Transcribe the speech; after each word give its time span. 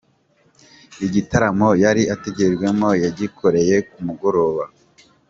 Igitaramo 1.05 1.69
yari 1.83 2.03
ategerejwemo 2.15 2.89
yagikoreye 3.03 3.75
ku 3.89 3.97
mugoroba 4.05 4.63